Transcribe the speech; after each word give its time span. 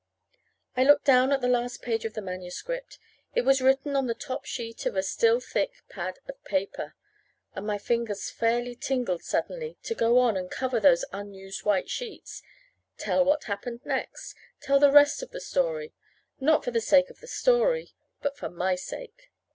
I 0.75 0.83
looked 0.83 1.05
down 1.05 1.31
at 1.31 1.41
the 1.41 1.47
last 1.47 1.83
page 1.83 2.05
of 2.05 2.15
the 2.15 2.23
manuscript. 2.23 2.97
It 3.35 3.43
was 3.43 3.61
written 3.61 3.95
on 3.95 4.07
the 4.07 4.15
top 4.15 4.45
sheet 4.45 4.87
of 4.87 4.95
a 4.95 5.03
still 5.03 5.39
thick 5.39 5.73
pad 5.89 6.17
of 6.27 6.43
paper, 6.43 6.95
and 7.53 7.67
my 7.67 7.77
fingers 7.77 8.31
fairly 8.31 8.73
tingled 8.75 9.21
suddenly, 9.21 9.77
to 9.83 9.93
go 9.93 10.17
on 10.17 10.35
and 10.37 10.49
cover 10.49 10.79
those 10.79 11.05
unused 11.13 11.65
white 11.65 11.91
sheets 11.91 12.41
tell 12.97 13.23
what 13.23 13.43
happened 13.43 13.81
next 13.85 14.33
tell 14.59 14.79
the 14.79 14.91
rest 14.91 15.21
of 15.21 15.29
the 15.29 15.39
story; 15.39 15.93
not 16.39 16.63
for 16.63 16.71
the 16.71 16.81
sake 16.81 17.11
of 17.11 17.19
the 17.19 17.27
story 17.27 17.91
but 18.23 18.35
for 18.35 18.49
my 18.49 18.73
sake. 18.73 19.29